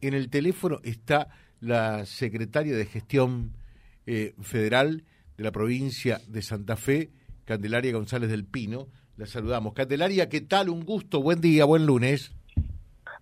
En 0.00 0.14
el 0.14 0.30
teléfono 0.30 0.78
está 0.84 1.26
la 1.58 2.06
secretaria 2.06 2.76
de 2.76 2.86
Gestión 2.86 3.56
eh, 4.06 4.32
Federal 4.42 5.02
de 5.36 5.42
la 5.42 5.50
provincia 5.50 6.20
de 6.28 6.40
Santa 6.40 6.76
Fe, 6.76 7.10
Candelaria 7.44 7.92
González 7.92 8.30
del 8.30 8.44
Pino. 8.44 8.86
La 9.16 9.26
saludamos. 9.26 9.74
Candelaria, 9.74 10.28
¿qué 10.28 10.40
tal? 10.40 10.68
Un 10.68 10.84
gusto. 10.84 11.20
Buen 11.20 11.40
día, 11.40 11.64
buen 11.64 11.84
lunes. 11.84 12.32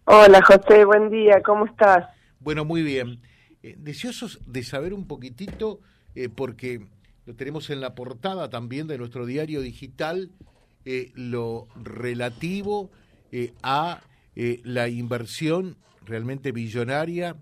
Hola, 0.04 0.42
José. 0.42 0.84
Buen 0.84 1.08
día. 1.08 1.40
¿Cómo 1.42 1.64
estás? 1.64 2.10
Bueno, 2.40 2.66
muy 2.66 2.82
bien. 2.82 3.22
Eh, 3.62 3.76
deseosos 3.78 4.38
de 4.46 4.62
saber 4.62 4.92
un 4.92 5.06
poquitito, 5.06 5.80
eh, 6.14 6.28
porque 6.28 6.86
lo 7.24 7.34
tenemos 7.36 7.70
en 7.70 7.80
la 7.80 7.94
portada 7.94 8.50
también 8.50 8.86
de 8.86 8.98
nuestro 8.98 9.24
diario 9.24 9.62
digital, 9.62 10.30
lo 11.14 11.66
relativo 11.74 12.90
a 13.62 14.02
la 14.36 14.88
inversión 14.88 15.78
realmente 16.06 16.52
billonaria 16.52 17.36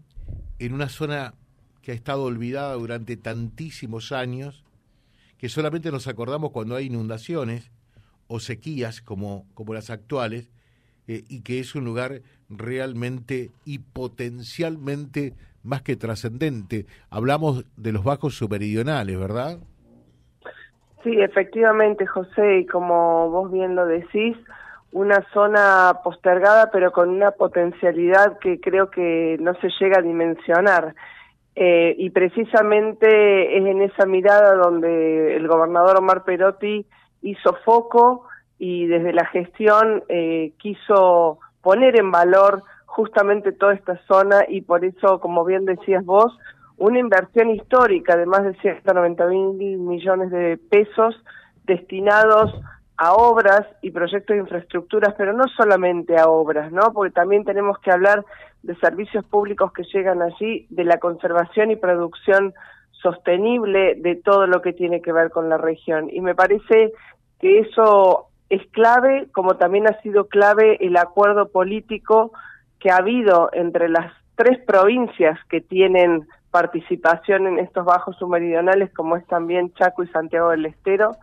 en 0.59 0.73
una 0.73 0.89
zona 0.89 1.35
que 1.83 1.93
ha 1.93 1.95
estado 1.95 2.25
olvidada 2.25 2.75
durante 2.75 3.17
tantísimos 3.17 4.11
años, 4.11 4.65
que 5.39 5.49
solamente 5.49 5.91
nos 5.91 6.09
acordamos 6.09 6.51
cuando 6.51 6.77
hay 6.77 6.87
inundaciones 6.87 7.71
o 8.27 8.41
sequías 8.41 9.03
como, 9.03 9.47
como 9.55 9.75
las 9.75 9.91
actuales, 9.91 10.51
eh, 11.07 11.25
y 11.29 11.43
que 11.43 11.61
es 11.61 11.75
un 11.75 11.85
lugar 11.85 12.23
realmente 12.49 13.51
y 13.67 13.79
potencialmente 13.79 15.35
más 15.63 15.83
que 15.83 15.97
trascendente. 15.97 16.87
Hablamos 17.11 17.67
de 17.77 17.93
los 17.93 18.05
bajos 18.05 18.37
submeridionales, 18.37 19.19
¿verdad? 19.19 19.59
Sí, 21.03 21.21
efectivamente, 21.21 22.07
José, 22.07 22.61
y 22.61 22.67
como 22.67 23.29
vos 23.29 23.53
bien 23.53 23.75
lo 23.75 23.85
decís, 23.85 24.37
una 24.95 25.27
zona 25.33 26.01
postergada 26.05 26.71
pero 26.71 26.93
con 26.93 27.11
una 27.11 27.33
potencialidad 27.33 28.39
que 28.39 28.61
creo 28.61 28.91
que 28.91 29.37
no 29.41 29.55
se 29.55 29.69
llega 29.81 29.99
a 29.99 30.03
dimensionar. 30.03 30.95
Eh, 31.57 31.95
y 31.99 32.11
precisamente 32.11 33.57
es 33.59 33.67
en 33.67 33.83
esa 33.83 34.07
mirada 34.07 34.55
donde 34.55 35.37
el 35.37 35.47
gobernador 35.47 35.99
Omar 35.99 36.25
Perotti 36.25 36.87
hizo 37.23 37.57
foco 37.65 38.27
y 38.59 38.87
desde 38.87 39.13
la 39.13 39.27
gestión 39.27 40.05
eh, 40.09 40.53
quiso 40.59 41.39
poner 41.61 41.99
en 41.99 42.11
valor 42.11 42.63
justamente 42.87 43.53
toda 43.53 43.75
esta 43.75 44.01
zona 44.07 44.45
y 44.49 44.61
por 44.63 44.85
eso, 44.85 45.21
como 45.21 45.45
bien 45.45 45.65
decías 45.65 46.05
vos, 46.05 46.37
una 46.77 47.01
inversión 47.01 47.51
histórica 47.51 48.17
de 48.17 48.27
más 48.27 48.45
de 48.45 48.55
190 48.55 49.27
mil 49.27 49.79
millones 49.79 50.31
de 50.31 50.57
pesos 50.57 51.21
destinados 51.65 52.55
a 53.05 53.13
obras 53.13 53.67
y 53.83 53.91
proyectos 53.91 54.35
de 54.35 54.41
infraestructuras, 54.41 55.15
pero 55.19 55.35
no 55.35 55.45
solamente 55.57 56.17
a 56.19 56.29
obras, 56.29 56.73
¿no? 56.73 56.93
Porque 56.95 57.13
también 57.13 57.45
tenemos 57.45 57.79
que 57.81 57.91
hablar 57.91 58.25
de 58.63 58.75
servicios 58.77 59.25
públicos 59.27 59.73
que 59.73 59.85
llegan 59.93 60.23
allí, 60.23 60.67
de 60.71 60.85
la 60.85 60.99
conservación 60.99 61.71
y 61.71 61.77
producción 61.77 62.55
sostenible 62.93 63.97
de 63.97 64.17
todo 64.17 64.47
lo 64.47 64.63
que 64.63 64.73
tiene 64.73 65.03
que 65.03 65.13
ver 65.13 65.31
con 65.31 65.51
la 65.51 65.59
región. 65.59 66.09
Y 66.11 66.23
me 66.23 66.35
parece 66.35 66.93
que 67.41 67.59
eso 67.59 68.29
es 68.49 68.67
clave, 68.71 69.29
como 69.33 69.57
también 69.57 69.87
ha 69.87 70.01
sido 70.01 70.29
clave 70.29 70.79
el 70.81 70.97
acuerdo 70.97 71.49
político 71.49 72.33
que 72.81 72.91
ha 72.91 72.97
habido 72.97 73.51
entre 73.53 73.91
las 73.91 74.13
tres 74.35 74.59
provincias 74.65 75.39
que 75.51 75.61
tienen 75.61 76.27
participación 76.51 77.47
en 77.49 77.59
estos 77.59 77.85
bajos 77.85 78.17
submeridionales, 78.17 78.95
como 78.95 79.17
es 79.17 79.27
también 79.27 79.75
Chaco 79.75 80.05
y 80.05 80.09
Santiago 80.09 80.51
del 80.51 80.65
Estero, 80.65 81.17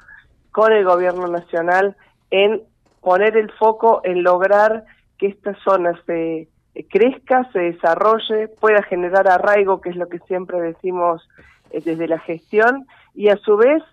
con 0.52 0.72
el 0.74 0.86
gobierno 0.86 1.28
nacional 1.28 1.96
en 2.30 2.62
poner 3.02 3.36
el 3.38 3.52
foco 3.54 4.02
en 4.04 4.24
lograr 4.24 4.86
que 5.18 5.28
esta 5.28 5.56
zona 5.64 6.00
se 6.06 6.48
eh, 6.74 6.86
crezca, 6.90 7.50
se 7.52 7.60
desarrolle, 7.60 8.48
pueda 8.48 8.82
generar 8.84 9.28
arraigo, 9.28 9.82
que 9.82 9.90
es 9.90 9.96
lo 9.96 10.08
que 10.08 10.20
siempre 10.20 10.60
decimos 10.62 11.28
eh, 11.72 11.82
desde 11.84 12.08
la 12.08 12.20
gestión, 12.20 12.88
y 13.14 13.30
a 13.30 13.38
su 13.38 13.58
vez 13.58 13.84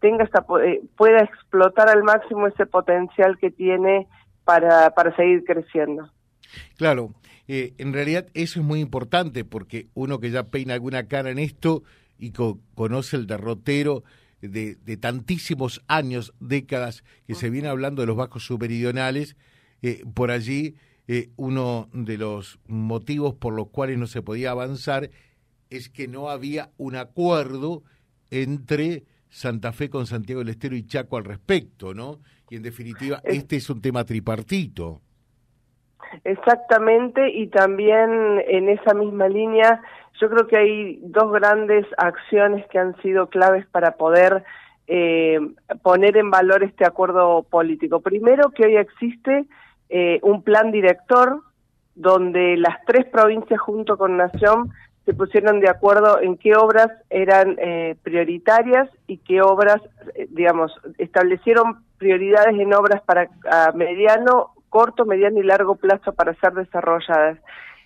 tenga 0.00 0.24
esta, 0.24 0.44
eh, 0.64 0.82
pueda 0.96 1.22
explotar 1.22 1.88
al 1.88 2.02
máximo 2.02 2.46
ese 2.46 2.66
potencial 2.66 3.38
que 3.38 3.50
tiene 3.50 4.06
para, 4.44 4.90
para 4.90 5.14
seguir 5.16 5.44
creciendo. 5.44 6.10
Claro, 6.76 7.10
en 7.48 7.92
realidad 7.92 8.26
eso 8.34 8.60
es 8.60 8.66
muy 8.66 8.80
importante 8.80 9.44
porque 9.44 9.86
uno 9.94 10.18
que 10.18 10.30
ya 10.30 10.44
peina 10.44 10.74
alguna 10.74 11.06
cara 11.06 11.30
en 11.30 11.38
esto 11.38 11.82
y 12.18 12.32
conoce 12.74 13.16
el 13.16 13.26
derrotero, 13.26 14.02
de, 14.40 14.96
tantísimos 14.96 15.82
años, 15.88 16.34
décadas, 16.40 17.04
que 17.26 17.34
se 17.34 17.50
viene 17.50 17.68
hablando 17.68 18.02
de 18.02 18.06
los 18.06 18.16
bajos 18.16 18.44
submeridionales, 18.44 19.36
eh, 19.82 20.04
por 20.14 20.30
allí 20.30 20.76
eh, 21.08 21.30
uno 21.36 21.88
de 21.92 22.18
los 22.18 22.58
motivos 22.66 23.34
por 23.34 23.54
los 23.54 23.68
cuales 23.68 23.98
no 23.98 24.06
se 24.06 24.22
podía 24.22 24.50
avanzar 24.50 25.10
es 25.70 25.88
que 25.88 26.08
no 26.08 26.30
había 26.30 26.70
un 26.76 26.96
acuerdo 26.96 27.82
entre 28.30 29.04
Santa 29.28 29.72
Fe 29.72 29.90
con 29.90 30.06
Santiago 30.06 30.40
del 30.40 30.50
Estero 30.50 30.76
y 30.76 30.86
Chaco 30.86 31.16
al 31.16 31.24
respecto, 31.24 31.94
¿no? 31.94 32.20
Y 32.50 32.56
en 32.56 32.62
definitiva, 32.62 33.20
este 33.24 33.56
es 33.56 33.68
un 33.70 33.80
tema 33.80 34.04
tripartito. 34.04 35.00
Exactamente, 36.24 37.28
y 37.30 37.48
también 37.48 38.40
en 38.48 38.68
esa 38.68 38.94
misma 38.94 39.28
línea, 39.28 39.82
yo 40.20 40.30
creo 40.30 40.46
que 40.46 40.56
hay 40.56 40.98
dos 41.02 41.32
grandes 41.32 41.86
acciones 41.96 42.66
que 42.68 42.78
han 42.78 42.96
sido 43.02 43.28
claves 43.28 43.66
para 43.66 43.92
poder 43.92 44.44
eh, 44.86 45.38
poner 45.82 46.16
en 46.16 46.30
valor 46.30 46.62
este 46.62 46.86
acuerdo 46.86 47.42
político. 47.42 48.00
Primero, 48.00 48.50
que 48.50 48.66
hoy 48.66 48.76
existe 48.76 49.46
eh, 49.88 50.20
un 50.22 50.42
plan 50.42 50.70
director 50.70 51.40
donde 51.94 52.56
las 52.56 52.76
tres 52.86 53.06
provincias 53.06 53.60
junto 53.60 53.96
con 53.96 54.16
Nación 54.16 54.70
se 55.04 55.14
pusieron 55.14 55.60
de 55.60 55.68
acuerdo 55.68 56.20
en 56.20 56.36
qué 56.36 56.56
obras 56.56 56.88
eran 57.10 57.56
eh, 57.58 57.96
prioritarias 58.02 58.88
y 59.06 59.18
qué 59.18 59.40
obras, 59.40 59.80
digamos, 60.30 60.72
establecieron 60.98 61.84
prioridades 61.96 62.58
en 62.58 62.74
obras 62.74 63.02
para 63.02 63.30
mediano 63.74 64.50
corto, 64.68 65.06
mediano 65.06 65.38
y 65.38 65.42
largo 65.42 65.76
plazo 65.76 66.12
para 66.12 66.34
ser 66.34 66.52
desarrolladas. 66.54 67.38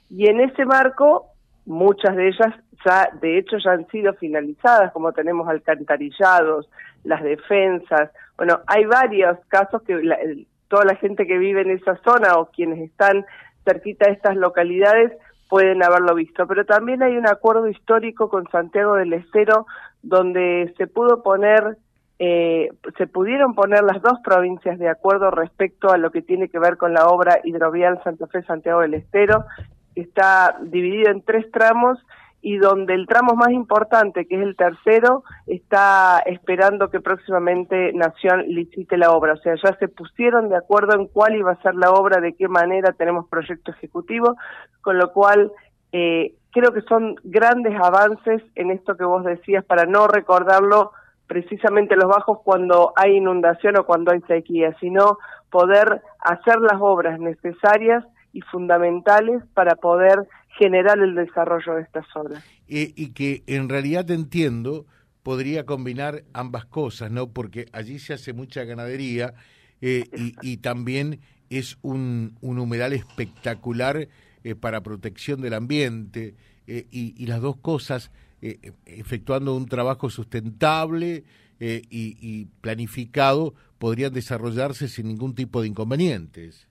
Y 0.08 0.26
en 0.28 0.40
ese 0.40 0.64
marco, 0.64 1.29
muchas 1.66 2.16
de 2.16 2.28
ellas 2.28 2.54
ya, 2.84 3.10
de 3.20 3.38
hecho, 3.38 3.58
ya 3.58 3.72
han 3.72 3.86
sido 3.88 4.14
finalizadas, 4.14 4.92
como 4.92 5.12
tenemos 5.12 5.48
alcantarillados, 5.48 6.68
las 7.04 7.22
defensas. 7.22 8.10
Bueno, 8.36 8.60
hay 8.66 8.84
varios 8.86 9.38
casos 9.48 9.82
que 9.82 10.46
toda 10.68 10.84
la 10.84 10.94
gente 10.96 11.26
que 11.26 11.38
vive 11.38 11.62
en 11.62 11.70
esa 11.70 11.96
zona 11.96 12.36
o 12.36 12.50
quienes 12.50 12.78
están 12.78 13.24
cerquita 13.64 14.06
de 14.06 14.12
estas 14.12 14.36
localidades 14.36 15.12
pueden 15.48 15.82
haberlo 15.82 16.14
visto. 16.14 16.46
Pero 16.46 16.64
también 16.64 17.02
hay 17.02 17.16
un 17.16 17.26
acuerdo 17.26 17.68
histórico 17.68 18.30
con 18.30 18.48
Santiago 18.50 18.94
del 18.94 19.12
Estero 19.12 19.66
donde 20.02 20.72
se 20.78 20.86
pudo 20.86 21.22
poner 21.22 21.76
eh, 22.22 22.68
se 22.98 23.06
pudieron 23.06 23.54
poner 23.54 23.82
las 23.82 24.02
dos 24.02 24.18
provincias 24.22 24.78
de 24.78 24.90
acuerdo 24.90 25.30
respecto 25.30 25.90
a 25.90 25.96
lo 25.96 26.10
que 26.10 26.20
tiene 26.20 26.50
que 26.50 26.58
ver 26.58 26.76
con 26.76 26.92
la 26.92 27.06
obra 27.06 27.40
hidrovial 27.44 27.98
Santa 28.04 28.26
Fe 28.26 28.42
Santiago 28.42 28.80
del 28.80 28.92
Estero, 28.92 29.46
está 29.94 30.56
dividido 30.62 31.10
en 31.10 31.22
tres 31.22 31.50
tramos 31.50 31.98
y 32.42 32.56
donde 32.56 32.94
el 32.94 33.06
tramo 33.06 33.34
más 33.34 33.50
importante, 33.50 34.26
que 34.26 34.36
es 34.36 34.42
el 34.42 34.56
tercero, 34.56 35.24
está 35.46 36.22
esperando 36.24 36.88
que 36.88 37.00
próximamente 37.00 37.92
Nación 37.92 38.44
licite 38.46 38.96
la 38.96 39.10
obra. 39.10 39.34
O 39.34 39.36
sea, 39.36 39.54
ya 39.62 39.76
se 39.76 39.88
pusieron 39.88 40.48
de 40.48 40.56
acuerdo 40.56 40.94
en 40.94 41.06
cuál 41.06 41.36
iba 41.36 41.52
a 41.52 41.62
ser 41.62 41.74
la 41.74 41.90
obra, 41.90 42.20
de 42.20 42.34
qué 42.34 42.48
manera 42.48 42.92
tenemos 42.92 43.28
proyecto 43.28 43.72
ejecutivo, 43.72 44.36
con 44.80 44.96
lo 44.96 45.12
cual 45.12 45.52
eh, 45.92 46.32
creo 46.50 46.72
que 46.72 46.80
son 46.82 47.16
grandes 47.24 47.74
avances 47.78 48.42
en 48.54 48.70
esto 48.70 48.96
que 48.96 49.04
vos 49.04 49.24
decías 49.24 49.64
para 49.64 49.84
no 49.84 50.06
recordarlo 50.06 50.92
precisamente 51.26 51.94
los 51.94 52.08
bajos 52.08 52.38
cuando 52.42 52.92
hay 52.96 53.16
inundación 53.16 53.76
o 53.76 53.84
cuando 53.84 54.12
hay 54.12 54.20
sequía, 54.22 54.74
sino 54.80 55.18
poder 55.50 56.02
hacer 56.20 56.58
las 56.60 56.80
obras 56.80 57.20
necesarias 57.20 58.04
y 58.32 58.40
fundamentales 58.42 59.42
para 59.54 59.76
poder 59.76 60.28
generar 60.58 60.98
el 60.98 61.14
desarrollo 61.14 61.74
de 61.74 61.82
estas 61.82 62.06
zonas. 62.12 62.44
y 62.66 63.10
que 63.12 63.42
en 63.46 63.68
realidad 63.68 64.10
entiendo 64.10 64.86
podría 65.22 65.66
combinar 65.66 66.24
ambas 66.32 66.64
cosas, 66.64 67.10
¿no? 67.10 67.28
Porque 67.28 67.66
allí 67.72 67.98
se 67.98 68.14
hace 68.14 68.32
mucha 68.32 68.64
ganadería 68.64 69.34
eh, 69.80 70.04
y, 70.12 70.56
también 70.58 71.20
es 71.48 71.78
un, 71.82 72.36
un 72.40 72.58
humedal 72.58 72.92
espectacular 72.92 74.08
eh, 74.44 74.54
para 74.54 74.82
protección 74.82 75.40
del 75.40 75.54
ambiente 75.54 76.34
eh, 76.66 76.86
y, 76.90 77.26
las 77.26 77.40
dos 77.40 77.56
cosas 77.56 78.10
eh, 78.42 78.72
efectuando 78.86 79.56
un 79.56 79.66
trabajo 79.66 80.08
sustentable 80.08 81.24
eh, 81.58 81.82
y, 81.90 82.46
planificado, 82.60 83.54
podrían 83.78 84.12
desarrollarse 84.12 84.88
sin 84.88 85.08
ningún 85.08 85.34
tipo 85.34 85.60
de 85.60 85.68
inconvenientes. 85.68 86.68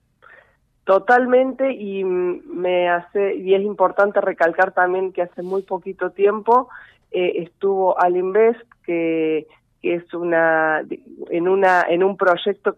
Totalmente 0.90 1.72
y 1.72 2.02
me 2.02 2.88
hace 2.88 3.36
y 3.36 3.54
es 3.54 3.62
importante 3.62 4.20
recalcar 4.20 4.72
también 4.72 5.12
que 5.12 5.22
hace 5.22 5.40
muy 5.40 5.62
poquito 5.62 6.10
tiempo 6.10 6.68
eh, 7.12 7.44
estuvo 7.44 7.96
Alinvest 7.96 8.60
que, 8.84 9.46
que 9.80 9.94
es 9.94 10.12
una 10.12 10.82
en 11.30 11.46
una 11.46 11.82
en 11.82 12.02
un 12.02 12.16
proyecto 12.16 12.74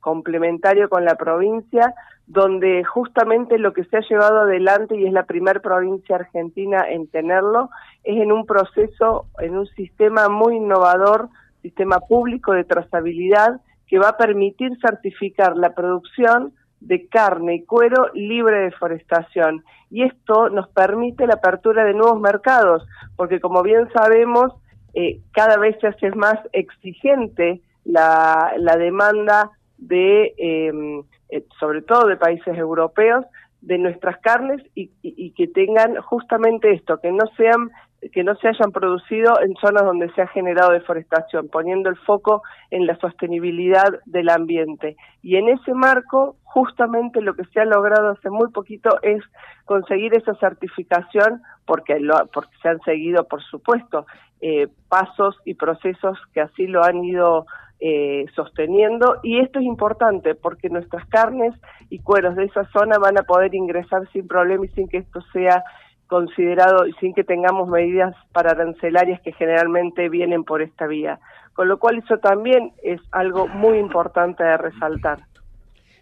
complementario 0.00 0.90
con 0.90 1.06
la 1.06 1.14
provincia 1.14 1.94
donde 2.26 2.84
justamente 2.84 3.56
lo 3.56 3.72
que 3.72 3.84
se 3.84 3.96
ha 3.96 4.02
llevado 4.06 4.40
adelante, 4.40 4.96
y 4.96 5.06
es 5.06 5.12
la 5.14 5.24
primera 5.24 5.60
provincia 5.60 6.16
argentina 6.16 6.84
en 6.90 7.06
tenerlo, 7.06 7.70
es 8.04 8.20
en 8.20 8.32
un 8.32 8.44
proceso, 8.44 9.28
en 9.38 9.56
un 9.56 9.66
sistema 9.68 10.28
muy 10.28 10.56
innovador, 10.56 11.30
sistema 11.62 12.00
público 12.00 12.52
de 12.52 12.64
trazabilidad, 12.64 13.62
que 13.86 13.98
va 13.98 14.10
a 14.10 14.16
permitir 14.18 14.78
certificar 14.82 15.56
la 15.56 15.74
producción 15.74 16.52
de 16.80 17.06
carne 17.08 17.56
y 17.56 17.64
cuero 17.64 18.08
libre 18.14 18.56
de 18.56 18.64
deforestación. 18.64 19.64
Y 19.90 20.04
esto 20.04 20.48
nos 20.48 20.68
permite 20.68 21.26
la 21.26 21.34
apertura 21.34 21.84
de 21.84 21.94
nuevos 21.94 22.20
mercados, 22.20 22.86
porque 23.16 23.40
como 23.40 23.62
bien 23.62 23.88
sabemos, 23.92 24.52
eh, 24.94 25.20
cada 25.32 25.56
vez 25.56 25.76
se 25.80 25.88
hace 25.88 26.10
más 26.12 26.38
exigente 26.52 27.60
la, 27.84 28.54
la 28.58 28.76
demanda 28.76 29.50
de, 29.78 30.34
em, 30.36 31.02
eh, 31.30 31.44
sobre 31.58 31.82
todo 31.82 32.06
de 32.06 32.16
países 32.16 32.56
europeos, 32.56 33.24
de 33.60 33.78
nuestras 33.78 34.18
carnes 34.20 34.62
y, 34.74 34.88
que 35.32 35.46
tengan 35.48 35.96
justamente 35.96 36.72
esto, 36.72 36.98
que 36.98 37.12
no 37.12 37.26
sean 37.36 37.70
que 38.12 38.24
no 38.24 38.34
se 38.36 38.48
hayan 38.48 38.72
producido 38.72 39.40
en 39.42 39.54
zonas 39.56 39.84
donde 39.84 40.10
se 40.12 40.22
ha 40.22 40.26
generado 40.28 40.72
deforestación, 40.72 41.48
poniendo 41.48 41.90
el 41.90 41.96
foco 41.96 42.42
en 42.70 42.86
la 42.86 42.96
sostenibilidad 42.96 44.00
del 44.06 44.30
ambiente. 44.30 44.96
Y 45.22 45.36
en 45.36 45.48
ese 45.48 45.74
marco, 45.74 46.36
justamente 46.44 47.20
lo 47.20 47.34
que 47.34 47.44
se 47.46 47.60
ha 47.60 47.64
logrado 47.64 48.10
hace 48.10 48.30
muy 48.30 48.50
poquito 48.50 48.90
es 49.02 49.22
conseguir 49.66 50.14
esa 50.14 50.34
certificación, 50.36 51.42
porque, 51.66 52.00
lo, 52.00 52.26
porque 52.32 52.56
se 52.62 52.68
han 52.70 52.80
seguido, 52.80 53.24
por 53.24 53.42
supuesto, 53.42 54.06
eh, 54.40 54.68
pasos 54.88 55.36
y 55.44 55.54
procesos 55.54 56.18
que 56.32 56.40
así 56.40 56.66
lo 56.66 56.82
han 56.82 57.04
ido 57.04 57.46
eh, 57.80 58.24
sosteniendo. 58.34 59.20
Y 59.22 59.40
esto 59.40 59.58
es 59.58 59.66
importante 59.66 60.34
porque 60.34 60.70
nuestras 60.70 61.06
carnes 61.08 61.54
y 61.90 61.98
cueros 61.98 62.36
de 62.36 62.44
esa 62.44 62.64
zona 62.72 62.98
van 62.98 63.18
a 63.18 63.22
poder 63.22 63.54
ingresar 63.54 64.08
sin 64.12 64.26
problema 64.26 64.64
y 64.64 64.68
sin 64.68 64.88
que 64.88 64.98
esto 64.98 65.20
sea 65.32 65.62
considerado 66.10 66.88
y 66.88 66.92
sin 66.94 67.14
que 67.14 67.22
tengamos 67.22 67.68
medidas 67.68 68.14
para 68.32 68.50
arancelarias 68.50 69.20
que 69.22 69.32
generalmente 69.32 70.08
vienen 70.08 70.42
por 70.42 70.60
esta 70.60 70.88
vía. 70.88 71.20
Con 71.54 71.68
lo 71.68 71.78
cual 71.78 71.98
eso 71.98 72.18
también 72.18 72.72
es 72.82 73.00
algo 73.12 73.46
muy 73.46 73.78
importante 73.78 74.42
de 74.42 74.56
resaltar. 74.56 75.20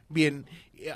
Bien, 0.09 0.47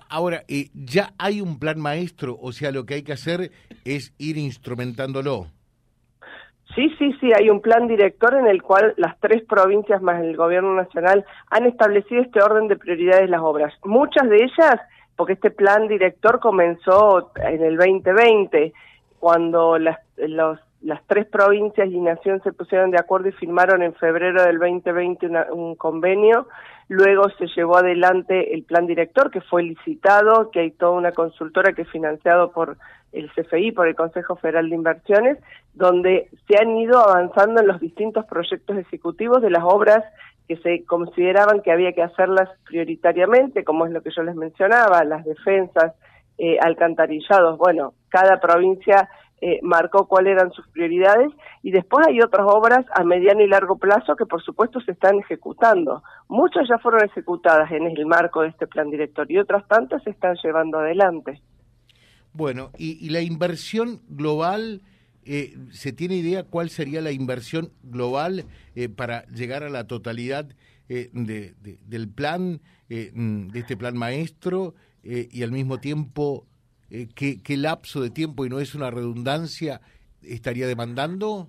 ahora, 0.09 0.45
eh, 0.49 0.71
¿ya 0.73 1.13
hay 1.19 1.43
un 1.43 1.59
plan 1.59 1.79
maestro? 1.79 2.39
O 2.41 2.53
sea, 2.53 2.73
lo 2.73 2.87
que 2.87 2.95
hay 2.95 3.03
que 3.03 3.13
hacer 3.13 3.51
es 3.85 4.15
ir 4.19 4.39
instrumentándolo. 4.39 5.47
Sí, 6.75 6.89
sí, 6.99 7.13
sí, 7.21 7.31
hay 7.39 7.51
un 7.51 7.61
plan 7.61 7.87
director 7.87 8.35
en 8.35 8.47
el 8.47 8.63
cual 8.63 8.95
las 8.97 9.21
tres 9.21 9.43
provincias 9.45 10.01
más 10.01 10.23
el 10.23 10.35
gobierno 10.37 10.75
nacional 10.75 11.27
han 11.51 11.67
establecido 11.67 12.23
este 12.23 12.43
orden 12.43 12.69
de 12.69 12.77
prioridades 12.77 13.25
de 13.25 13.29
las 13.29 13.43
obras. 13.43 13.75
Muchas 13.85 14.27
de 14.31 14.37
ellas, 14.37 14.81
porque 15.15 15.35
este 15.35 15.51
plan 15.51 15.87
director 15.87 16.41
comenzó 16.41 17.31
en 17.37 17.63
el 17.63 17.77
2020, 17.77 18.73
cuando 19.23 19.79
las, 19.79 20.01
las 20.17 21.01
tres 21.07 21.29
provincias 21.29 21.89
y 21.89 22.01
Nación 22.01 22.43
se 22.43 22.53
pusieron 22.53 22.91
de 22.91 22.99
acuerdo 22.99 23.29
y 23.29 23.33
firmaron 23.33 23.81
en 23.85 23.95
febrero 23.95 24.43
del 24.43 24.59
2020 24.59 25.29
un 25.53 25.77
convenio. 25.77 26.49
Luego 26.89 27.31
se 27.39 27.47
llevó 27.55 27.77
adelante 27.77 28.53
el 28.53 28.65
plan 28.65 28.89
director 28.89 29.31
que 29.31 29.41
fue 29.41 29.63
licitado, 29.63 30.51
que 30.51 30.59
hay 30.59 30.71
toda 30.73 30.91
una 30.99 31.13
consultora 31.13 31.73
que 31.73 31.83
es 31.83 31.91
financiado 31.91 32.51
por 32.51 32.79
el 33.13 33.31
CFI, 33.31 33.71
por 33.71 33.87
el 33.87 33.95
Consejo 33.95 34.35
Federal 34.35 34.69
de 34.69 34.75
Inversiones, 34.75 35.39
donde 35.73 36.29
se 36.49 36.61
han 36.61 36.77
ido 36.77 36.99
avanzando 36.99 37.61
en 37.61 37.69
los 37.69 37.79
distintos 37.79 38.27
proyectos 38.27 38.77
ejecutivos 38.77 39.41
de 39.41 39.51
las 39.51 39.63
obras 39.63 40.03
que 40.49 40.57
se 40.57 40.85
consideraban 40.85 41.63
que 41.63 41.71
había 41.71 41.93
que 41.93 42.03
hacerlas 42.03 42.49
prioritariamente, 42.65 43.63
como 43.63 43.87
es 43.87 43.93
lo 43.93 44.03
que 44.03 44.11
yo 44.11 44.25
les 44.25 44.35
mencionaba, 44.35 45.05
las 45.05 45.25
defensas, 45.25 45.95
eh, 46.39 46.59
alcantarillados. 46.61 47.59
Bueno, 47.59 47.95
cada 48.09 48.41
provincia 48.41 49.09
eh, 49.41 49.61
marcó 49.63 50.09
cuáles 50.09 50.33
eran 50.33 50.51
sus 50.53 50.67
prioridades 50.69 51.31
y 51.63 51.71
después 51.71 52.07
hay 52.07 52.21
otras 52.21 52.47
obras 52.49 52.87
a 52.95 53.05
mediano 53.05 53.43
y 53.43 53.49
largo 53.49 53.77
plazo 53.77 54.17
que 54.17 54.25
por 54.25 54.43
supuesto 54.43 54.81
se 54.81 54.93
están 54.93 55.19
ejecutando. 55.19 56.03
Muchas 56.29 56.67
ya 56.69 56.79
fueron 56.79 57.05
ejecutadas 57.05 57.71
en 57.71 57.87
el 57.87 58.07
marco 58.07 58.43
de 58.43 58.49
este 58.49 58.67
plan 58.67 58.89
director 58.91 59.31
y 59.31 59.39
otras 59.39 59.69
tantas 59.69 60.03
se 60.05 60.11
están 60.11 60.37
llevando 60.43 60.79
adelante. 60.79 61.43
Bueno, 62.33 62.71
y, 62.79 63.11
la 63.11 63.21
inversión 63.21 64.01
global, 64.09 64.81
eh, 65.27 65.55
¿se 65.71 65.93
tiene 65.93 66.15
idea 66.15 66.45
cuál 66.45 66.71
sería 66.71 67.03
la 67.03 67.13
inversión 67.13 67.73
global 67.83 68.47
para 68.97 69.27
llegar 69.27 69.65
a 69.65 69.69
la 69.69 69.87
totalidad 69.87 70.47
del 70.89 72.09
plan, 72.09 72.61
de 72.89 73.59
este 73.59 73.77
plan 73.77 73.99
maestro? 73.99 74.75
Eh, 75.05 75.29
y 75.31 75.43
al 75.43 75.51
mismo 75.51 75.79
tiempo 75.79 76.45
eh, 76.91 77.09
¿qué, 77.15 77.57
lapso 77.57 78.01
de 78.01 78.11
tiempo, 78.11 78.45
y 78.45 78.51
no 78.51 78.61
es 78.61 78.75
una 78.75 78.91
redundancia, 78.91 79.81
estaría 80.23 80.67
demandando? 80.67 81.49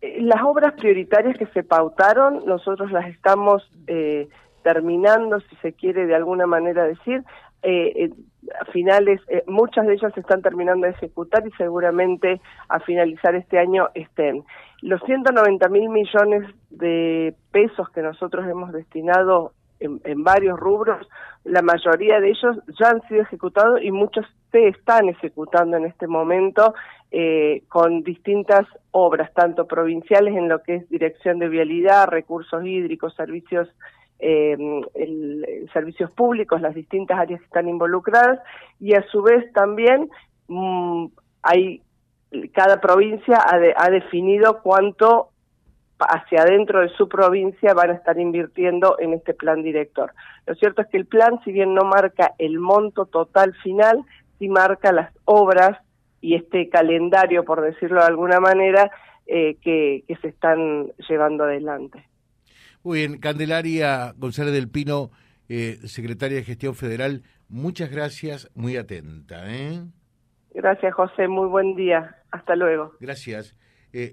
Eh, 0.00 0.22
las 0.22 0.42
obras 0.42 0.72
prioritarias 0.74 1.36
que 1.36 1.46
se 1.46 1.62
pautaron, 1.62 2.44
nosotros 2.46 2.90
las 2.90 3.06
estamos 3.08 3.62
terminando, 4.62 5.40
si 5.40 5.56
se 5.56 5.72
quiere 5.72 6.06
de 6.06 6.14
alguna 6.14 6.46
manera 6.46 6.84
decir. 6.84 7.22
a 7.62 8.64
finales, 8.72 9.20
muchas 9.46 9.86
de 9.86 9.94
ellas 9.94 10.12
se 10.14 10.20
están 10.20 10.40
terminando 10.40 10.86
de 10.86 10.92
ejecutar 10.92 11.46
y 11.46 11.50
seguramente 11.52 12.40
a 12.68 12.80
finalizar 12.80 13.34
este 13.34 13.58
año 13.58 13.88
estén. 13.94 14.44
Los 14.80 15.02
190 15.02 15.68
mil 15.68 15.90
millones 15.90 16.48
de 16.70 17.34
pesos 17.52 17.90
que 17.90 18.00
nosotros 18.00 18.46
hemos 18.48 18.72
destinado 18.72 19.52
en, 19.80 20.24
varios 20.24 20.58
rubros, 20.58 21.08
la 21.44 21.62
mayoría 21.62 22.20
de 22.20 22.30
ellos 22.30 22.58
ya 22.78 22.90
han 22.90 23.02
sido 23.08 23.22
ejecutados 23.22 23.80
y 23.82 23.90
muchos 23.90 24.26
se 24.52 24.68
están 24.68 25.08
ejecutando 25.08 25.76
en 25.76 25.86
este 25.86 26.06
momento 26.06 26.74
eh, 27.10 27.62
con 27.68 28.02
distintas 28.02 28.66
obras, 28.90 29.32
tanto 29.32 29.66
provinciales 29.66 30.36
en 30.36 30.48
lo 30.48 30.62
que 30.62 30.76
es 30.76 30.88
dirección 30.90 31.38
de 31.38 31.48
vialidad, 31.48 32.08
recursos 32.08 32.64
hídricos, 32.64 33.14
servicios 33.14 33.68
eh, 34.22 34.56
servicios 35.72 36.10
públicos, 36.10 36.60
las 36.60 36.74
distintas 36.74 37.18
áreas 37.18 37.40
que 37.40 37.46
están 37.46 37.68
involucradas 37.68 38.38
y 38.78 38.94
a 38.94 39.02
su 39.10 39.22
vez 39.22 39.50
también 39.54 40.10
mm, 40.48 41.06
hay 41.42 41.82
cada 42.52 42.80
provincia 42.82 43.38
ha, 43.38 43.58
ha 43.76 43.90
definido 43.90 44.60
cuánto 44.62 45.29
hacia 46.08 46.42
adentro 46.42 46.80
de 46.80 46.88
su 46.90 47.08
provincia 47.08 47.74
van 47.74 47.90
a 47.90 47.94
estar 47.94 48.18
invirtiendo 48.18 48.96
en 48.98 49.14
este 49.14 49.34
plan 49.34 49.62
director. 49.62 50.12
Lo 50.46 50.54
cierto 50.54 50.82
es 50.82 50.88
que 50.88 50.96
el 50.96 51.06
plan, 51.06 51.40
si 51.44 51.52
bien 51.52 51.74
no 51.74 51.84
marca 51.84 52.34
el 52.38 52.58
monto 52.58 53.06
total 53.06 53.54
final, 53.62 54.04
sí 54.38 54.48
marca 54.48 54.92
las 54.92 55.12
obras 55.24 55.78
y 56.20 56.34
este 56.34 56.68
calendario, 56.68 57.44
por 57.44 57.62
decirlo 57.62 58.00
de 58.00 58.06
alguna 58.06 58.40
manera, 58.40 58.90
eh, 59.26 59.56
que, 59.62 60.04
se 60.20 60.28
están 60.28 60.92
llevando 61.08 61.44
adelante. 61.44 62.04
Muy 62.82 63.00
bien, 63.00 63.18
Candelaria 63.18 64.12
González 64.16 64.52
del 64.52 64.68
Pino, 64.68 65.10
eh, 65.48 65.78
secretaria 65.84 66.38
de 66.38 66.44
Gestión 66.44 66.74
Federal, 66.74 67.22
muchas 67.48 67.90
gracias, 67.90 68.50
muy 68.54 68.76
atenta. 68.76 69.44
¿eh? 69.46 69.82
Gracias, 70.52 70.94
José, 70.94 71.28
muy 71.28 71.48
buen 71.48 71.74
día. 71.76 72.16
Hasta 72.30 72.56
luego. 72.56 72.92
Gracias. 73.00 73.56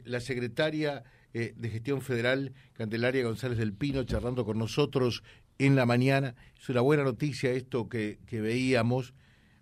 la 0.06 0.20
secretaria 0.20 1.04
eh, 1.34 1.54
de 1.58 1.70
Gestión 1.70 2.02
Federal, 2.02 2.54
Candelaria 2.74 3.24
González 3.24 3.58
del 3.58 3.74
Pino, 3.74 4.04
charlando 4.06 4.46
con 4.46 4.58
nosotros 4.58 5.24
en 5.60 5.76
la 5.76 5.86
mañana. 5.86 6.36
Es 6.58 6.70
una 6.70 6.82
buena 6.82 7.04
noticia 7.04 7.52
esto 7.52 7.90
que, 7.90 8.18
veíamos. 8.32 9.14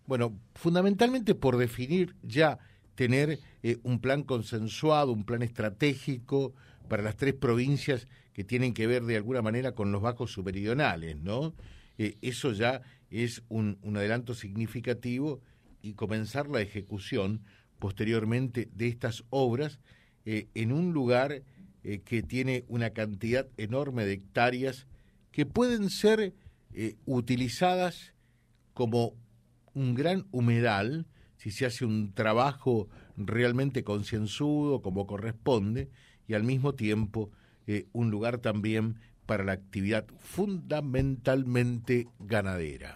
Bueno, 0.05 0.39
fundamentalmente 0.53 1.33
por 1.33 1.57
definir 1.57 2.15
ya 2.21 2.59
tener 2.93 3.39
eh, 3.63 3.77
un 3.81 3.99
plan 3.99 4.23
consensuado, 4.23 5.11
un 5.11 5.25
plan 5.25 5.41
estratégico 5.41 6.53
para 6.87 7.01
las 7.01 7.17
tres 7.17 7.33
provincias 7.33 8.07
que 8.31 8.43
tienen 8.43 8.73
que 8.73 8.85
ver 8.85 9.03
de 9.03 9.17
alguna 9.17 9.41
manera 9.41 9.71
con 9.71 9.91
los 9.91 10.03
bajos 10.03 10.31
superidionales, 10.31 11.17
¿no? 11.17 11.55
Eh, 11.97 12.15
eso 12.21 12.53
ya 12.53 12.83
es 13.09 13.41
un 13.49 13.79
adelanto 13.95 14.35
significativo 14.35 15.41
y 15.81 15.93
comenzar 15.93 16.47
la 16.47 16.61
ejecución 16.61 17.41
posteriormente 17.79 18.69
de 18.73 18.87
estas 18.87 19.23
obras 19.29 19.79
en 20.25 20.71
un 20.71 20.91
lugar 20.91 21.43
eh, 21.87 22.01
que 22.03 22.23
tiene 22.23 22.65
una 22.67 22.89
cantidad 22.89 23.47
enorme 23.57 24.05
de 24.05 24.13
hectáreas 24.13 24.87
que 25.31 25.45
pueden 25.45 25.91
ser 25.91 26.33
eh, 26.73 26.95
utilizadas 27.05 28.15
como 28.73 29.13
un 29.75 29.93
gran 29.93 30.25
humedal 30.31 31.05
si 31.37 31.51
se 31.51 31.67
hace 31.67 31.85
un 31.85 32.11
trabajo 32.13 32.89
realmente 33.17 33.83
concienzudo 33.83 34.81
como 34.81 35.05
corresponde 35.05 35.91
y 36.27 36.33
al 36.33 36.43
mismo 36.43 36.73
tiempo 36.73 37.29
eh, 37.67 37.85
un 37.93 38.09
lugar 38.09 38.39
también 38.39 38.95
para 39.27 39.43
la 39.43 39.51
actividad 39.51 40.07
fundamentalmente 40.17 42.07
ganadera. 42.17 42.95